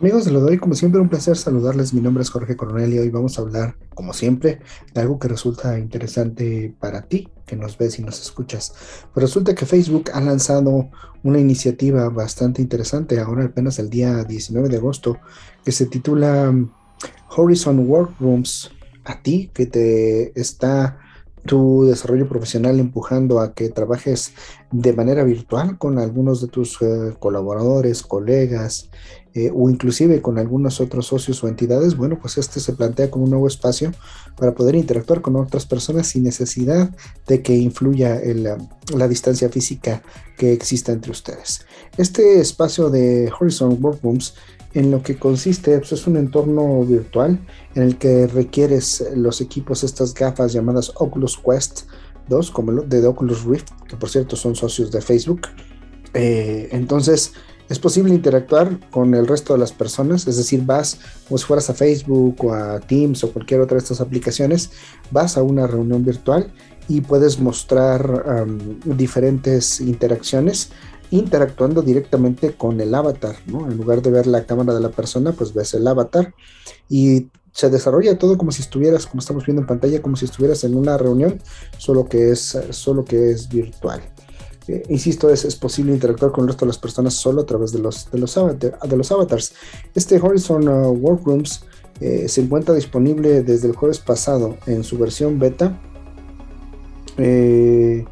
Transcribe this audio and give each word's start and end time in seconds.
Amigos 0.00 0.24
de 0.24 0.32
lo 0.32 0.40
doy, 0.40 0.58
como 0.58 0.74
siempre, 0.74 1.00
un 1.00 1.08
placer 1.08 1.36
saludarles. 1.36 1.94
Mi 1.94 2.00
nombre 2.00 2.24
es 2.24 2.30
Jorge 2.30 2.56
Coronel 2.56 2.92
y 2.92 2.98
hoy 2.98 3.10
vamos 3.10 3.38
a 3.38 3.42
hablar, 3.42 3.76
como 3.94 4.12
siempre, 4.12 4.58
de 4.92 5.00
algo 5.00 5.20
que 5.20 5.28
resulta 5.28 5.78
interesante 5.78 6.74
para 6.80 7.02
ti, 7.02 7.28
que 7.46 7.54
nos 7.54 7.78
ves 7.78 8.00
y 8.00 8.02
nos 8.02 8.20
escuchas. 8.20 8.74
Pues 9.14 9.22
resulta 9.22 9.54
que 9.54 9.66
Facebook 9.66 10.10
ha 10.12 10.20
lanzado 10.20 10.90
una 11.22 11.38
iniciativa 11.38 12.08
bastante 12.08 12.60
interesante, 12.60 13.20
ahora 13.20 13.44
apenas 13.44 13.78
el 13.78 13.88
día 13.88 14.24
19 14.24 14.68
de 14.68 14.78
agosto, 14.78 15.18
que 15.64 15.70
se 15.70 15.86
titula 15.86 16.50
um, 16.50 16.70
Horizon 17.36 17.88
Workrooms. 17.88 18.72
A 19.04 19.22
ti, 19.22 19.50
que 19.54 19.66
te 19.66 20.38
está 20.40 20.98
tu 21.46 21.84
desarrollo 21.84 22.28
profesional 22.28 22.80
empujando 22.80 23.40
a 23.40 23.54
que 23.54 23.68
trabajes 23.68 24.32
de 24.74 24.92
manera 24.92 25.22
virtual 25.22 25.78
con 25.78 26.00
algunos 26.00 26.40
de 26.40 26.48
tus 26.48 26.82
eh, 26.82 27.14
colaboradores, 27.20 28.02
colegas 28.02 28.90
eh, 29.32 29.48
o 29.54 29.70
inclusive 29.70 30.20
con 30.20 30.36
algunos 30.36 30.80
otros 30.80 31.06
socios 31.06 31.44
o 31.44 31.48
entidades, 31.48 31.96
bueno, 31.96 32.18
pues 32.20 32.38
este 32.38 32.58
se 32.58 32.72
plantea 32.72 33.08
como 33.08 33.24
un 33.24 33.30
nuevo 33.30 33.46
espacio 33.46 33.92
para 34.36 34.52
poder 34.52 34.74
interactuar 34.74 35.20
con 35.20 35.36
otras 35.36 35.64
personas 35.64 36.08
sin 36.08 36.24
necesidad 36.24 36.90
de 37.28 37.40
que 37.40 37.54
influya 37.54 38.20
la 38.92 39.08
distancia 39.08 39.48
física 39.48 40.02
que 40.36 40.52
exista 40.52 40.90
entre 40.90 41.12
ustedes. 41.12 41.64
Este 41.96 42.40
espacio 42.40 42.90
de 42.90 43.30
Horizon 43.38 43.78
Workrooms 43.80 44.34
en 44.72 44.90
lo 44.90 45.04
que 45.04 45.16
consiste 45.16 45.78
pues, 45.78 45.92
es 45.92 46.06
un 46.08 46.16
entorno 46.16 46.84
virtual 46.84 47.38
en 47.76 47.82
el 47.84 47.96
que 47.96 48.26
requieres 48.26 49.04
los 49.14 49.40
equipos, 49.40 49.84
estas 49.84 50.14
gafas 50.14 50.52
llamadas 50.52 50.90
Oculus 50.96 51.38
Quest 51.38 51.82
2, 52.28 52.50
como 52.50 52.72
de 52.72 53.06
Oculus 53.06 53.44
Rift, 53.44 53.70
que 53.88 53.96
por 53.96 54.08
cierto 54.08 54.36
son 54.36 54.54
socios 54.54 54.90
de 54.90 55.00
Facebook. 55.00 55.42
Eh, 56.14 56.68
entonces 56.72 57.32
es 57.68 57.78
posible 57.78 58.14
interactuar 58.14 58.78
con 58.90 59.14
el 59.14 59.26
resto 59.26 59.54
de 59.54 59.58
las 59.58 59.72
personas, 59.72 60.26
es 60.26 60.36
decir, 60.36 60.62
vas 60.64 60.98
como 61.26 61.38
si 61.38 61.44
fueras 61.44 61.70
a 61.70 61.74
Facebook 61.74 62.44
o 62.44 62.52
a 62.52 62.78
Teams 62.80 63.24
o 63.24 63.32
cualquier 63.32 63.60
otra 63.60 63.76
de 63.76 63.82
estas 63.82 64.00
aplicaciones, 64.00 64.70
vas 65.10 65.36
a 65.38 65.42
una 65.42 65.66
reunión 65.66 66.04
virtual 66.04 66.52
y 66.88 67.00
puedes 67.00 67.40
mostrar 67.40 68.46
diferentes 68.84 69.80
interacciones 69.80 70.70
interactuando 71.10 71.80
directamente 71.80 72.52
con 72.52 72.80
el 72.80 72.94
avatar, 72.94 73.36
¿no? 73.46 73.70
En 73.70 73.76
lugar 73.76 74.02
de 74.02 74.10
ver 74.10 74.26
la 74.26 74.44
cámara 74.44 74.74
de 74.74 74.80
la 74.80 74.90
persona, 74.90 75.32
pues 75.32 75.54
ves 75.54 75.72
el 75.74 75.86
avatar 75.86 76.34
y 76.88 77.28
se 77.54 77.70
desarrolla 77.70 78.18
todo 78.18 78.36
como 78.36 78.50
si 78.50 78.62
estuvieras, 78.62 79.06
como 79.06 79.20
estamos 79.20 79.46
viendo 79.46 79.62
en 79.62 79.68
pantalla, 79.68 80.02
como 80.02 80.16
si 80.16 80.24
estuvieras 80.24 80.64
en 80.64 80.74
una 80.74 80.98
reunión, 80.98 81.40
solo 81.78 82.06
que 82.06 82.32
es, 82.32 82.58
solo 82.70 83.04
que 83.04 83.30
es 83.30 83.48
virtual. 83.48 84.02
Eh, 84.66 84.82
insisto, 84.88 85.30
es, 85.30 85.44
es, 85.44 85.54
posible 85.54 85.92
interactuar 85.92 86.32
con 86.32 86.44
el 86.44 86.48
resto 86.48 86.64
de 86.64 86.70
las 86.70 86.78
personas 86.78 87.14
solo 87.14 87.42
a 87.42 87.46
través 87.46 87.70
de 87.70 87.78
los, 87.78 88.10
de 88.10 88.18
los, 88.18 88.34
de 88.34 88.96
los 88.96 89.12
avatars. 89.12 89.54
Este 89.94 90.18
Horizon 90.18 90.66
uh, 90.66 90.90
Workrooms 90.90 91.64
eh, 92.00 92.28
se 92.28 92.40
encuentra 92.40 92.74
disponible 92.74 93.42
desde 93.42 93.68
el 93.68 93.76
jueves 93.76 94.00
pasado 94.00 94.56
en 94.66 94.82
su 94.82 94.98
versión 94.98 95.38
beta. 95.38 95.80
Eh, 97.18 98.04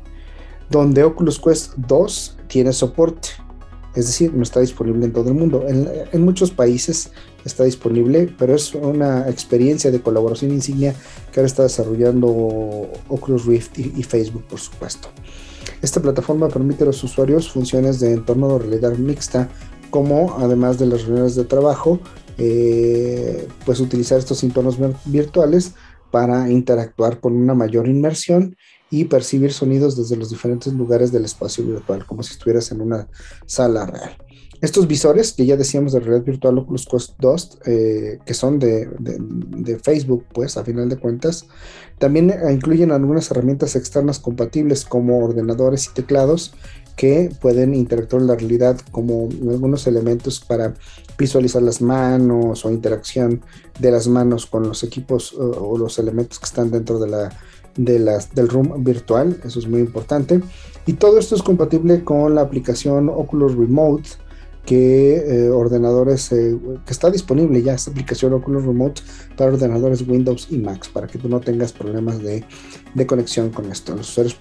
donde 0.70 1.02
Oculus 1.02 1.40
Quest 1.40 1.74
2 1.76 2.38
tiene 2.46 2.72
soporte, 2.72 3.30
es 3.94 4.06
decir, 4.06 4.32
no 4.32 4.42
está 4.42 4.60
disponible 4.60 5.04
en 5.04 5.12
todo 5.12 5.28
el 5.28 5.34
mundo. 5.34 5.66
En, 5.68 6.24
muchos 6.24 6.50
países 6.50 7.10
está 7.44 7.64
disponible, 7.64 8.34
pero 8.38 8.54
es 8.54 8.74
una 8.74 9.28
experiencia 9.28 9.90
de 9.90 10.00
colaboración 10.00 10.50
insignia 10.50 10.94
que 11.30 11.40
ahora 11.40 11.46
está 11.46 11.64
desarrollando 11.64 12.28
Oculus 13.08 13.44
Rift 13.46 13.78
y, 13.78 14.02
Facebook, 14.02 14.44
por 14.44 14.58
supuesto. 14.58 15.08
Esta 15.82 16.00
plataforma 16.00 16.48
permite 16.48 16.84
a 16.84 16.86
los 16.86 17.02
usuarios 17.04 17.50
funciones 17.50 18.00
de 18.00 18.12
entorno 18.12 18.54
de 18.54 18.58
realidad 18.60 18.92
mixta, 18.96 19.48
como 19.90 20.36
además 20.38 20.78
de 20.78 20.86
las 20.86 21.02
reuniones 21.04 21.34
de 21.34 21.44
trabajo, 21.44 22.00
eh, 22.38 23.46
pues 23.66 23.78
utilizar 23.80 24.18
estos 24.18 24.42
entornos 24.42 24.78
virtuales 25.04 25.74
para 26.12 26.48
interactuar 26.48 27.18
con 27.18 27.34
una 27.34 27.54
mayor 27.54 27.88
inmersión 27.88 28.56
y 28.90 29.06
percibir 29.06 29.52
sonidos 29.52 29.96
desde 29.96 30.16
los 30.16 30.30
diferentes 30.30 30.72
lugares 30.74 31.10
del 31.10 31.24
espacio 31.24 31.64
virtual, 31.64 32.06
como 32.06 32.22
si 32.22 32.34
estuvieras 32.34 32.70
en 32.70 32.82
una 32.82 33.08
sala 33.46 33.86
real. 33.86 34.16
Estos 34.60 34.86
visores 34.86 35.32
que 35.32 35.44
ya 35.44 35.56
decíamos 35.56 35.92
de 35.92 35.98
realidad 35.98 36.24
virtual 36.24 36.58
Oculus 36.58 36.86
Quest 36.86 37.14
2, 37.18 37.58
eh, 37.66 38.18
que 38.24 38.32
son 38.32 38.60
de, 38.60 38.88
Facebook, 39.82 40.24
pues 40.32 40.56
a 40.56 40.62
final 40.62 40.88
de 40.88 40.98
cuentas, 40.98 41.46
también 41.98 42.30
eh, 42.30 42.52
incluyen 42.52 42.92
algunas 42.92 43.28
herramientas 43.30 43.74
externas 43.74 44.20
compatibles 44.20 44.84
como 44.84 45.18
ordenadores 45.18 45.88
y 45.88 45.94
teclados 45.94 46.54
que 46.96 47.32
pueden 47.40 47.74
interactuar 47.74 48.22
en 48.22 48.28
la 48.28 48.36
realidad 48.36 48.78
como 48.90 49.28
algunos 49.48 49.86
elementos 49.86 50.40
para 50.40 50.74
visualizar 51.18 51.62
las 51.62 51.80
manos 51.80 52.64
o 52.64 52.70
interacción 52.70 53.42
de 53.78 53.90
las 53.90 54.08
manos 54.08 54.46
con 54.46 54.64
los 54.64 54.82
equipos 54.82 55.32
o 55.34 55.76
los 55.78 55.98
elementos 55.98 56.38
que 56.38 56.46
están 56.46 56.70
dentro 56.70 56.98
de 56.98 57.08
la 57.08 57.30
del 57.76 58.48
room 58.48 58.84
virtual, 58.84 59.40
eso 59.44 59.58
es 59.58 59.66
muy 59.66 59.80
importante. 59.80 60.42
Y 60.86 60.94
todo 60.94 61.18
esto 61.18 61.34
es 61.34 61.42
compatible 61.42 62.04
con 62.04 62.34
la 62.34 62.42
aplicación 62.42 63.08
Oculus 63.08 63.56
Remote, 63.56 64.10
que 64.64 65.16
eh, 65.16 65.50
ordenadores, 65.50 66.30
eh, 66.30 66.56
que 66.86 66.92
está 66.92 67.10
disponible 67.10 67.62
ya 67.62 67.74
esta 67.74 67.90
aplicación 67.90 68.32
Oculus 68.32 68.64
Remote 68.64 69.02
para 69.36 69.52
ordenadores 69.52 70.06
Windows 70.06 70.46
y 70.50 70.58
Macs, 70.58 70.88
para 70.88 71.08
que 71.08 71.18
tú 71.18 71.28
no 71.28 71.40
tengas 71.40 71.72
problemas 71.72 72.20
de, 72.20 72.44
de 72.94 73.06
conexión 73.06 73.50
con 73.50 73.70
esto. 73.70 73.96
Los 73.96 74.10
usuarios 74.10 74.34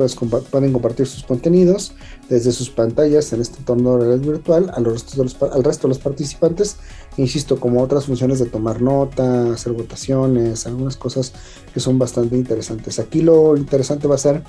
pueden 0.52 0.74
compartir 0.74 1.08
sus 1.08 1.24
contenidos 1.24 1.94
desde 2.30 2.52
sus 2.52 2.70
pantallas 2.70 3.34
en 3.34 3.42
este 3.42 3.60
entorno 3.60 3.98
de 3.98 4.06
realidad 4.06 4.32
virtual 4.32 4.72
a 4.74 4.80
los 4.80 5.06
al 5.42 5.64
resto 5.64 5.88
de 5.88 5.90
los 5.90 6.00
participantes, 6.00 6.78
insisto, 7.18 7.60
como 7.60 7.82
otras 7.82 8.06
funciones 8.06 8.40
de 8.40 8.46
tomar 8.46 8.82
nota, 8.82 9.52
hacer 9.52 9.74
votaciones, 9.74 10.68
algunas 10.68 10.98
cosas 10.98 11.34
que 11.74 11.80
son 11.80 11.98
bastante 11.98 12.36
interesantes. 12.36 13.00
Aquí 13.00 13.22
lo 13.22 13.58
interesante 13.58 14.08
va 14.08 14.16
a 14.16 14.20
ser 14.20 14.44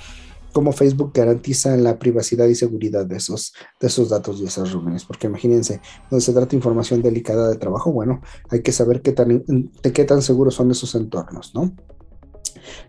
cómo 0.53 0.71
Facebook 0.71 1.11
garantiza 1.13 1.75
la 1.75 1.99
privacidad 1.99 2.47
y 2.47 2.55
seguridad 2.55 3.05
de 3.05 3.17
esos, 3.17 3.53
de 3.79 3.87
esos 3.87 4.09
datos 4.09 4.39
y 4.39 4.45
esas 4.45 4.71
reuniones. 4.71 5.03
Porque 5.03 5.27
imagínense, 5.27 5.81
donde 6.09 6.23
se 6.23 6.31
trata 6.31 6.51
de 6.51 6.57
información 6.57 7.01
delicada 7.01 7.49
de 7.49 7.57
trabajo, 7.57 7.91
bueno, 7.91 8.21
hay 8.49 8.61
que 8.61 8.71
saber 8.71 9.01
qué 9.01 9.11
tan, 9.11 9.43
de 9.45 9.93
qué 9.93 10.05
tan 10.05 10.21
seguros 10.21 10.55
son 10.55 10.71
esos 10.71 10.95
entornos, 10.95 11.53
¿no? 11.53 11.75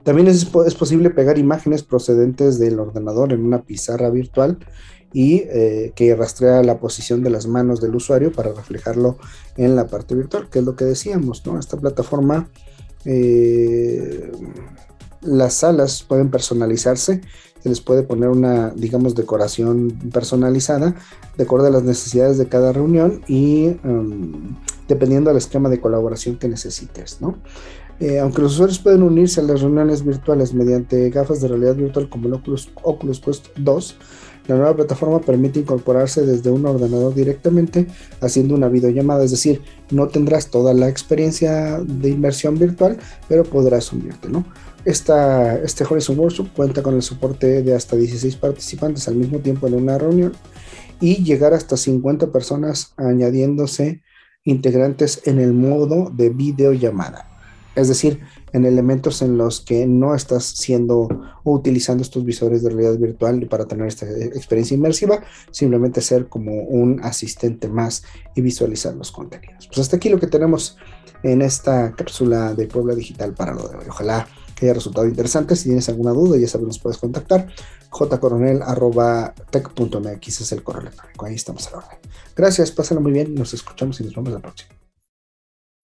También 0.05 0.29
es, 0.29 0.47
es, 0.67 0.75
posible 0.75 1.11
pegar 1.11 1.39
imágenes 1.39 1.83
procedentes 1.83 2.59
del 2.59 2.79
ordenador 2.79 3.33
en 3.33 3.45
una 3.45 3.63
pizarra 3.63 4.11
virtual 4.11 4.59
y 5.13 5.45
eh, 5.47 5.93
que 5.95 6.15
rastrea 6.15 6.63
la 6.63 6.79
posición 6.79 7.23
de 7.23 7.31
las 7.31 7.47
manos 7.47 7.81
del 7.81 7.95
usuario 7.95 8.33
para 8.33 8.53
reflejarlo 8.53 9.17
en 9.57 9.75
la 9.75 9.87
parte 9.87 10.15
virtual, 10.15 10.49
que 10.51 10.59
es 10.59 10.65
lo 10.65 10.77
que 10.77 10.85
decíamos, 10.85 11.45
¿no? 11.47 11.59
Esta 11.59 11.77
plataforma 11.77 12.51
eh, 13.05 14.33
las 15.23 15.55
salas 15.55 16.03
pueden 16.03 16.31
personalizarse, 16.31 17.21
se 17.65 17.71
les 17.71 17.81
puede 17.81 18.03
poner 18.03 18.29
una, 18.29 18.69
digamos, 18.77 19.15
decoración 19.15 19.89
personalizada 20.13 20.95
de 21.39 21.45
acuerdo 21.45 21.69
a 21.69 21.71
las 21.71 21.83
necesidades 21.83 22.37
de 22.37 22.47
cada 22.47 22.75
reunión 22.75 23.23
y 23.27 23.69
um, 23.85 24.55
dependiendo 24.87 25.31
del 25.31 25.39
esquema 25.39 25.71
de 25.71 25.81
colaboración 25.81 26.37
que 26.37 26.47
necesites, 26.47 27.23
¿no? 27.23 27.39
Eh, 28.01 28.19
aunque 28.19 28.43
los 28.43 28.53
usuarios 28.53 28.79
pueden 28.81 29.03
unirse 29.03 29.41
a 29.41 29.45
las 29.45 29.63
reuniones 29.63 30.05
virtuales 30.05 30.53
mediante 30.53 31.09
gafas 31.09 31.41
de 31.41 31.49
realidad 31.49 31.75
virtual 31.75 32.11
como 32.11 32.29
el 32.29 32.35
Oculus, 32.35 32.71
Oculus 32.83 33.21
Quest 33.21 33.47
2, 33.57 33.97
la 34.47 34.57
nueva 34.57 34.77
plataforma 34.77 35.21
permite 35.21 35.61
incorporarse 35.61 36.25
desde 36.27 36.51
un 36.51 36.67
ordenador 36.67 37.15
directamente 37.15 37.87
haciendo 38.21 38.55
una 38.55 38.69
videollamada, 38.69 39.25
es 39.25 39.31
decir, 39.31 39.63
no 39.91 40.09
tendrás 40.09 40.51
toda 40.51 40.75
la 40.75 40.89
experiencia 40.89 41.81
de 41.81 42.11
inmersión 42.11 42.59
virtual, 42.59 42.99
pero 43.29 43.45
podrás 43.45 43.93
unirte, 43.93 44.29
¿no? 44.29 44.45
Esta, 44.85 45.57
este 45.57 45.85
Horizon 45.89 46.19
Workshop 46.19 46.49
cuenta 46.55 46.83
con 46.83 46.95
el 46.95 47.03
soporte 47.03 47.63
de 47.63 47.75
hasta 47.75 47.97
16 47.97 48.37
participantes 48.37 49.09
al 49.09 49.15
mismo 49.15 49.39
tiempo 49.39 49.67
en 49.67 49.75
una 49.75 49.97
reunión 49.97 50.35
y 51.01 51.25
llegar 51.25 51.55
hasta 51.55 51.79
50 51.79 52.31
personas 52.31 52.93
añadiéndose 52.99 54.03
integrantes 54.45 55.23
en 55.25 55.41
el 55.41 55.55
modo 55.55 56.11
de 56.15 56.29
videollamada. 56.29 57.31
Es 57.75 57.89
decir, 57.89 58.21
en 58.55 58.65
elementos 58.65 59.21
en 59.21 59.37
los 59.37 59.61
que 59.61 59.87
no 59.87 60.15
estás 60.15 60.45
siendo 60.45 61.09
o 61.43 61.53
utilizando 61.53 62.03
estos 62.03 62.25
visores 62.25 62.63
de 62.63 62.71
realidad 62.71 62.97
virtual 62.97 63.47
para 63.49 63.67
tener 63.67 63.89
esta 63.89 64.09
experiencia 64.09 64.77
inmersiva, 64.77 65.25
simplemente 65.51 66.01
ser 66.01 66.29
como 66.29 66.63
un 66.63 67.01
asistente 67.03 67.69
más 67.69 68.05
y 68.37 68.43
visualizar 68.43 68.95
los 68.95 69.11
contenidos. 69.11 69.67
Pues 69.67 69.81
hasta 69.81 69.97
aquí 69.97 70.09
lo 70.09 70.21
que 70.21 70.29
tenemos 70.29 70.77
en 71.25 71.43
esta 71.43 71.97
cápsula 71.97 72.55
de 72.55 72.69
Puebla 72.69 72.95
Digital 72.95 73.35
para 73.35 73.55
lo 73.55 73.67
de 73.69 73.77
hoy. 73.77 73.87
Ojalá 73.89 74.29
que 74.55 74.67
haya 74.67 74.75
resultado 74.75 75.09
interesante. 75.09 75.57
Si 75.57 75.65
tienes 75.65 75.89
alguna 75.89 76.13
duda, 76.13 76.39
ya 76.39 76.47
sabes, 76.47 76.69
nos 76.69 76.79
puedes 76.79 76.99
contactar. 76.99 77.49
jcoronel.tech.mx 77.91 80.41
es 80.41 80.53
el 80.53 80.63
correo 80.63 80.83
electrónico. 80.83 81.27
Ahí 81.27 81.35
estamos 81.35 81.67
a 81.67 81.73
la 81.73 81.79
orden. 81.79 81.99
Gracias, 82.37 82.71
pásenlo 82.71 83.01
muy 83.01 83.11
bien. 83.11 83.35
Nos 83.35 83.53
escuchamos 83.53 84.01
y 84.01 84.05
nos 84.05 84.15
vemos 84.15 84.33
la 84.33 84.39
próxima. 84.39 84.84